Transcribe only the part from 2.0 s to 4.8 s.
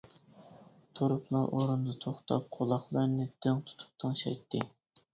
توختاپ قۇلاقلىرىنى دىڭ تۇتۇپ تىڭشايتتى.